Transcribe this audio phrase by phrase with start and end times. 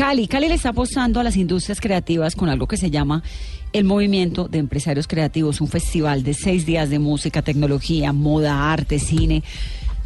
[0.00, 0.28] Cali.
[0.28, 3.22] Cali le está apostando a las industrias creativas con algo que se llama
[3.74, 8.98] el Movimiento de Empresarios Creativos, un festival de seis días de música, tecnología, moda, arte,
[8.98, 9.42] cine.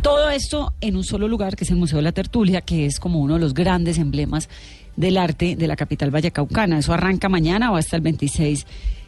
[0.03, 2.99] Todo esto en un solo lugar, que es el Museo de la Tertulia, que es
[2.99, 4.49] como uno de los grandes emblemas
[4.97, 6.81] del arte de la capital vallecaucana.
[6.81, 8.67] Eso arranca mañana, va hasta el 26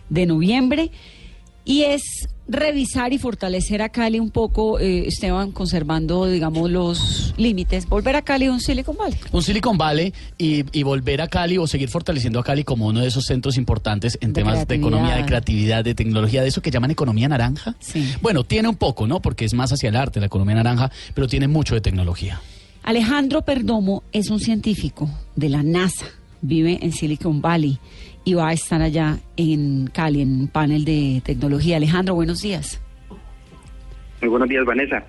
[0.09, 0.93] de noviembre.
[1.67, 7.89] Y es revisar y fortalecer a Cali un poco, eh, Esteban, conservando, digamos, los límites.
[7.89, 9.19] Volver a Cali un Silicon Valley.
[9.33, 13.09] Un Silicon Valley y, volver a Cali o seguir fortaleciendo a Cali como uno de
[13.09, 16.93] esos centros importantes en temas de economía, de creatividad, de tecnología, de eso que llaman
[16.93, 17.75] economía naranja.
[17.81, 18.15] Sí.
[18.23, 19.21] Bueno, tiene un poco, ¿no?
[19.21, 22.41] Porque es más hacia el arte, la economía naranja, pero tiene mucho de tecnología.
[22.85, 26.07] Alejandro Perdomo es un científico de la NASA,
[26.47, 27.79] vive en Silicon Valley
[28.25, 31.77] y va a estar allá en Cali, en un panel de tecnología.
[31.77, 32.81] Alejandro, buenos días.
[34.21, 35.05] Muy buenos días, Vanessa.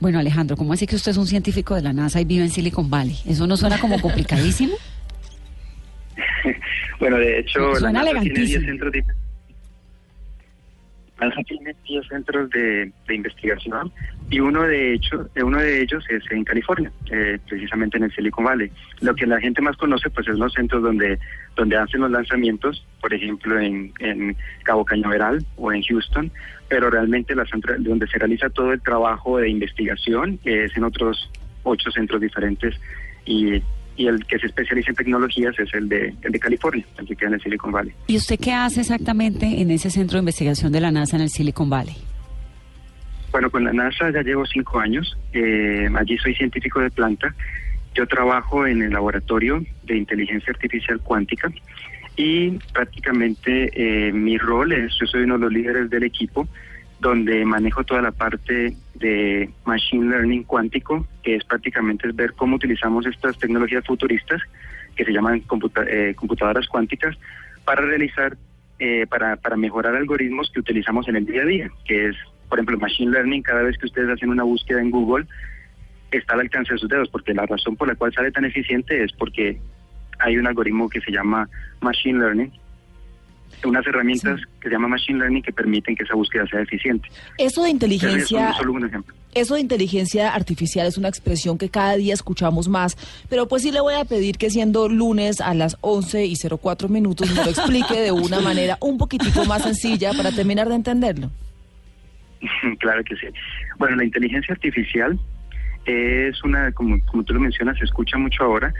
[0.00, 2.50] Bueno, Alejandro, ¿cómo así que usted es un científico de la NASA y vive en
[2.50, 3.16] Silicon Valley?
[3.26, 4.74] ¿Eso no suena como complicadísimo?
[7.00, 9.04] bueno, de hecho, la NASA tiene 10 centros de
[11.46, 13.92] tiene 10 centros de, investigación
[14.30, 18.44] y uno de hecho uno de ellos es en California, eh, precisamente en el Silicon
[18.44, 18.70] Valley.
[19.00, 21.18] Lo que la gente más conoce pues es los centros donde
[21.56, 26.30] donde hacen los lanzamientos, por ejemplo en, en Cabo Cañaveral o en Houston,
[26.68, 27.44] pero realmente la
[27.78, 31.30] donde se realiza todo el trabajo de investigación es en otros
[31.62, 32.74] ocho centros diferentes
[33.24, 33.62] y
[33.96, 37.16] y el que se especializa en tecnologías es el de, el de California, el que
[37.16, 37.92] queda en el Silicon Valley.
[38.06, 41.30] ¿Y usted qué hace exactamente en ese centro de investigación de la NASA en el
[41.30, 41.94] Silicon Valley?
[43.30, 45.16] Bueno, con la NASA ya llevo cinco años.
[45.32, 47.34] Eh, allí soy científico de planta.
[47.94, 51.52] Yo trabajo en el laboratorio de inteligencia artificial cuántica
[52.16, 56.46] y prácticamente eh, mi rol es, yo soy uno de los líderes del equipo
[57.04, 63.04] donde manejo toda la parte de machine learning cuántico, que es prácticamente ver cómo utilizamos
[63.04, 64.40] estas tecnologías futuristas,
[64.96, 65.44] que se llaman
[65.86, 67.14] eh, computadoras cuánticas,
[67.66, 68.38] para realizar,
[68.78, 72.16] eh, para, para mejorar algoritmos que utilizamos en el día a día, que es,
[72.48, 75.26] por ejemplo, machine learning, cada vez que ustedes hacen una búsqueda en Google,
[76.10, 79.04] está al alcance de sus dedos, porque la razón por la cual sale tan eficiente
[79.04, 79.60] es porque
[80.20, 81.50] hay un algoritmo que se llama
[81.82, 82.50] machine learning,
[83.64, 87.08] unas herramientas que se llama Machine Learning que permiten que esa búsqueda sea eficiente.
[87.38, 88.54] Eso de inteligencia...
[89.34, 92.96] Eso de inteligencia artificial es una expresión que cada día escuchamos más,
[93.28, 96.88] pero pues sí le voy a pedir que siendo lunes a las 11 y 04
[96.88, 101.30] minutos me lo explique de una manera un poquitico más sencilla para terminar de entenderlo.
[102.78, 103.26] Claro que sí.
[103.78, 105.18] Bueno, la inteligencia artificial
[105.86, 108.72] es una, como, como tú lo mencionas, se escucha mucho ahora,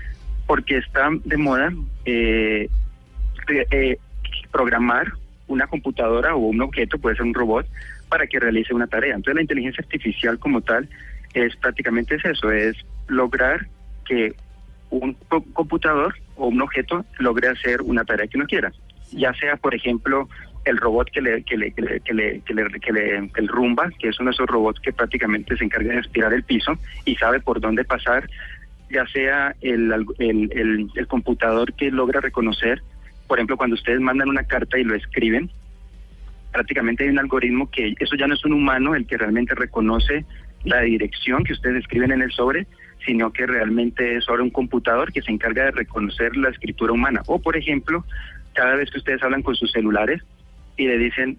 [0.47, 1.73] porque está de moda
[2.05, 2.69] eh,
[3.49, 3.99] eh,
[4.54, 5.12] programar
[5.48, 7.66] una computadora o un objeto, puede ser un robot,
[8.09, 9.16] para que realice una tarea.
[9.16, 10.88] Entonces la inteligencia artificial como tal
[11.34, 12.76] es prácticamente eso, es
[13.09, 13.66] lograr
[14.06, 14.32] que
[14.91, 15.14] un
[15.53, 18.72] computador o un objeto logre hacer una tarea que uno quiera.
[19.10, 20.28] Ya sea, por ejemplo,
[20.64, 24.47] el robot que le, que le, que le, el rumba, que es uno de esos
[24.47, 28.31] robots que prácticamente se encarga de aspirar el piso y sabe por dónde pasar,
[28.88, 32.81] ya sea el, el, el, el computador que logra reconocer
[33.27, 35.51] por ejemplo, cuando ustedes mandan una carta y lo escriben,
[36.53, 40.25] prácticamente hay un algoritmo que eso ya no es un humano el que realmente reconoce
[40.65, 42.67] la dirección que ustedes escriben en el sobre,
[43.05, 47.23] sino que realmente es ahora un computador que se encarga de reconocer la escritura humana.
[47.27, 48.05] O, por ejemplo,
[48.55, 50.23] cada vez que ustedes hablan con sus celulares
[50.77, 51.39] y le dicen,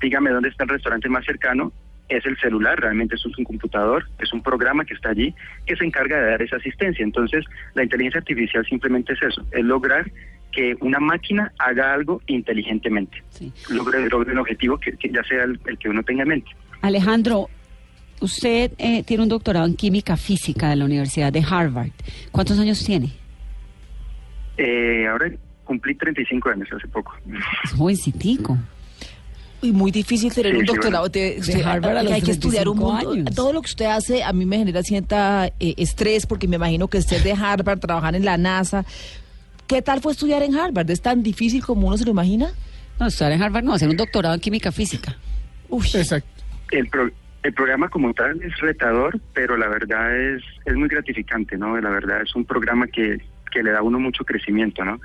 [0.00, 1.72] dígame dónde está el restaurante más cercano,
[2.08, 5.34] es el celular, realmente es un computador, es un programa que está allí
[5.66, 7.02] que se encarga de dar esa asistencia.
[7.02, 7.44] Entonces,
[7.74, 10.10] la inteligencia artificial simplemente es eso, es lograr
[10.52, 13.22] que una máquina haga algo inteligentemente,
[13.70, 16.50] logre, logre, un objetivo que, ya sea el, que uno tenga en mente.
[16.82, 17.48] Alejandro,
[18.20, 21.90] usted eh, tiene un doctorado en química física de la Universidad de Harvard.
[22.30, 23.12] ¿Cuántos años tiene?
[24.58, 25.30] Eh, ahora
[25.64, 27.14] cumplí 35 años hace poco.
[27.64, 28.58] Es jovencitico.
[29.62, 33.30] Y muy difícil tener un doctorado de, Harvard a los hay que estudiar un mundo.
[33.32, 36.88] Todo lo que usted hace a mí me genera cierta eh, estrés porque me imagino
[36.88, 38.84] que usted de Harvard, trabajar en la NASA,
[39.66, 40.90] ¿Qué tal fue estudiar en Harvard?
[40.90, 42.50] ¿Es tan difícil como uno se lo imagina?
[43.00, 45.16] No, estudiar en Harvard no, hacer un doctorado en química física.
[45.68, 45.86] Uy.
[45.94, 46.28] Exacto.
[46.70, 46.88] El,
[47.42, 51.80] el programa como tal es retador, pero la verdad es, es muy gratificante, ¿no?
[51.80, 53.20] La verdad es un programa que,
[53.50, 55.00] que le da a uno mucho crecimiento, ¿no?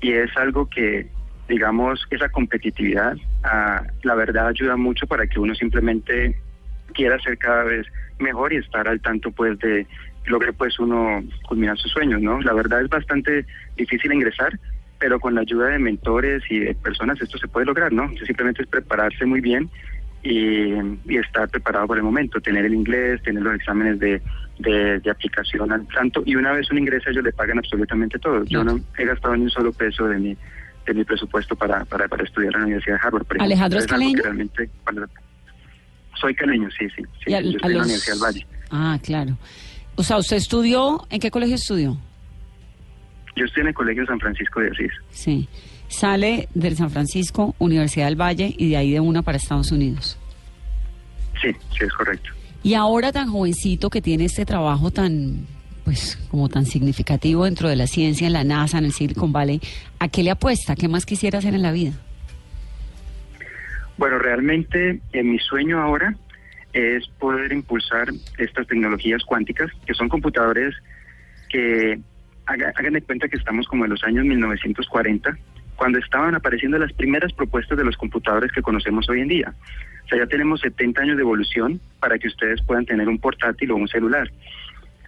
[0.00, 1.08] Y es algo que,
[1.48, 6.38] digamos, esa competitividad, ah, la verdad ayuda mucho para que uno simplemente
[6.94, 7.86] quiera ser cada vez
[8.18, 9.86] mejor y estar al tanto, pues, de
[10.30, 12.40] logre pues uno culminar sus sueños, ¿no?
[12.40, 13.44] La verdad es bastante
[13.76, 14.58] difícil ingresar,
[14.98, 18.10] pero con la ayuda de mentores y de personas esto se puede lograr, ¿no?
[18.24, 19.68] simplemente es prepararse muy bien
[20.22, 20.72] y,
[21.16, 24.20] estar preparado por el momento, tener el inglés, tener los exámenes de,
[24.58, 28.44] de, aplicación al tanto y una vez uno ingresa ellos le pagan absolutamente todo.
[28.44, 30.36] Yo no he gastado ni un solo peso de mi
[30.86, 33.26] de mi presupuesto para, para, para estudiar en la Universidad de Harvard.
[33.38, 34.22] Alejandro es caleño.
[36.14, 37.02] soy caleño, sí, sí.
[37.24, 38.46] sí yo estoy en la Universidad del Valle.
[38.70, 39.36] Ah, claro.
[39.96, 41.06] O sea, ¿usted estudió?
[41.10, 41.98] ¿En qué colegio estudió?
[43.36, 44.92] Yo estoy en el Colegio San Francisco de Asís.
[45.10, 45.48] Sí.
[45.88, 50.18] Sale del San Francisco, Universidad del Valle y de ahí de una para Estados Unidos.
[51.40, 52.30] Sí, sí, es correcto.
[52.62, 55.46] Y ahora tan jovencito que tiene este trabajo tan,
[55.84, 59.60] pues, como tan significativo dentro de la ciencia, en la NASA, en el Silicon Valley,
[59.98, 60.76] ¿a qué le apuesta?
[60.76, 61.92] ¿Qué más quisiera hacer en la vida?
[63.96, 66.16] Bueno, realmente en mi sueño ahora
[66.72, 68.08] es poder impulsar
[68.38, 70.74] estas tecnologías cuánticas, que son computadores
[71.48, 71.98] que
[72.46, 75.38] hagan de cuenta que estamos como en los años 1940,
[75.76, 79.54] cuando estaban apareciendo las primeras propuestas de los computadores que conocemos hoy en día.
[80.04, 83.70] O sea, ya tenemos 70 años de evolución para que ustedes puedan tener un portátil
[83.70, 84.30] o un celular.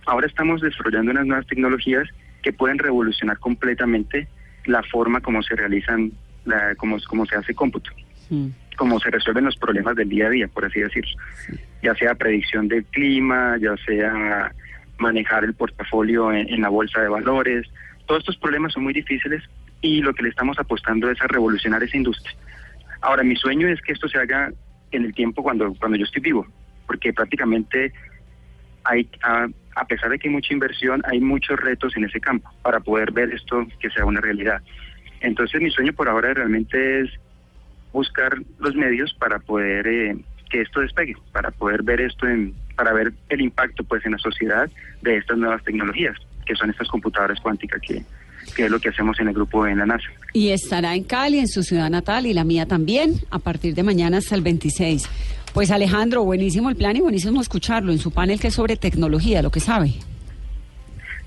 [0.06, 2.08] Ahora estamos desarrollando unas nuevas tecnologías
[2.42, 4.28] que pueden revolucionar completamente
[4.64, 6.12] la forma como se realizan,
[6.44, 7.90] la, como, se hace cómputo,
[8.30, 8.48] mm.
[8.76, 11.16] Como se resuelven los problemas del día a día, por así decirlo.
[11.82, 14.52] Ya sea predicción del clima, ya sea
[14.98, 17.66] manejar el portafolio en, la bolsa de valores.
[18.06, 19.42] Todos estos problemas son muy difíciles
[19.80, 22.34] y lo que le estamos apostando es a revolucionar esa industria.
[23.00, 24.52] Ahora, mi sueño es que esto se haga
[24.92, 26.46] en el tiempo cuando, cuando yo estoy vivo,
[26.86, 27.92] porque prácticamente
[28.84, 32.48] hay, a, a pesar de que hay mucha inversión, hay muchos retos en ese campo
[32.62, 34.62] para poder ver esto que sea una realidad.
[35.20, 37.10] Entonces, mi sueño por ahora realmente es
[37.92, 40.16] buscar los medios para poder eh,
[40.50, 44.18] que esto despegue, para poder ver esto en, para ver el impacto pues en la
[44.18, 46.16] sociedad de estas nuevas tecnologías,
[46.46, 48.04] que son estas computadoras cuánticas que,
[48.56, 50.08] es lo que hacemos en el grupo en la NASA.
[50.32, 53.82] Y estará en Cali, en su ciudad natal, y la mía también, a partir de
[53.82, 55.08] mañana hasta el 26.
[55.54, 59.42] Pues Alejandro, buenísimo el plan y buenísimo escucharlo en su panel que es sobre tecnología,
[59.42, 59.94] lo que sabe.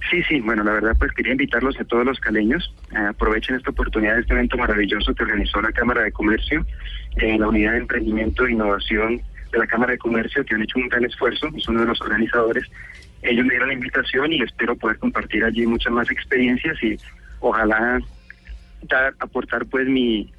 [0.10, 3.72] Sí, sí, bueno, la verdad pues quería invitarlos a todos los caleños, eh, aprovechen esta
[3.72, 6.66] oportunidad de este evento maravilloso que organizó la Cámara de Comercio,
[7.18, 9.22] en la Unidad de Emprendimiento e Innovación
[9.52, 12.02] de la Cámara de Comercio, que han hecho un gran esfuerzo, es uno de los
[12.02, 12.66] organizadores.
[13.24, 16.98] Ellos me dieron la invitación y espero poder compartir allí muchas más experiencias y
[17.40, 18.00] ojalá
[18.84, 20.32] dar, aportar pues mi,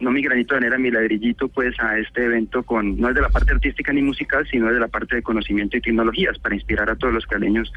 [0.00, 3.20] no mi granito de arena, mi ladrillito pues a este evento con, no es de
[3.20, 6.90] la parte artística ni musical, sino de la parte de conocimiento y tecnologías para inspirar
[6.90, 7.72] a todos los caleños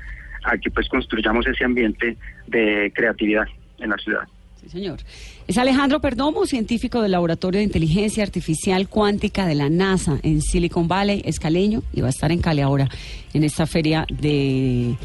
[0.46, 3.46] a que pues construyamos ese ambiente de creatividad
[3.80, 4.24] en la ciudad.
[4.62, 5.00] Sí, señor.
[5.48, 10.88] Es Alejandro Perdomo, científico del Laboratorio de Inteligencia Artificial Cuántica de la NASA en Silicon
[10.88, 12.90] Valley, escaleño, y va a estar en Cali ahora
[13.34, 14.96] en esta feria de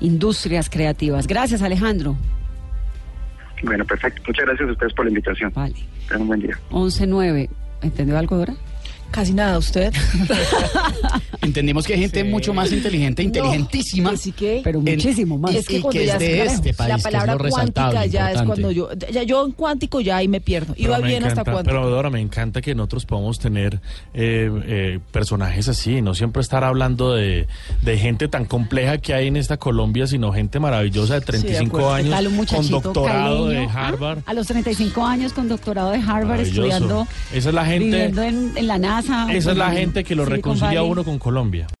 [0.00, 1.26] industrias creativas.
[1.26, 2.16] Gracias, Alejandro.
[3.62, 4.22] Bueno, perfecto.
[4.26, 5.52] Muchas gracias a ustedes por la invitación.
[5.54, 5.74] Vale.
[6.08, 6.58] Tengan un buen día.
[6.70, 7.48] 11.9.
[7.82, 8.54] ¿Entendió algo, Dora?
[9.10, 9.92] Casi nada, ¿usted?
[11.42, 14.10] Entendimos que hay gente mucho más inteligente, inteligentísima.
[14.10, 15.54] así que, pero muchísimo más.
[15.54, 19.46] Es que, es de este país, la palabra cuántica ya es cuando yo, ya yo
[19.46, 20.74] en cuántico ya ahí me pierdo.
[20.76, 21.64] Iba bien hasta cuántico.
[21.64, 23.80] Pero Dora, me encanta que nosotros podamos tener
[24.14, 27.46] eh, eh, personajes así, no siempre estar hablando de,
[27.82, 32.14] de, gente tan compleja que hay en esta Colombia, sino gente maravillosa de 35 años
[32.48, 33.88] con doctorado de ¿ah?
[33.88, 34.18] Harvard.
[34.26, 37.06] a los 35 años con doctorado de Harvard estudiando.
[37.32, 37.84] Esa es la gente.
[37.84, 41.70] Viviendo en, en la NASA esa es la gente que lo reconcilia uno con Colombia.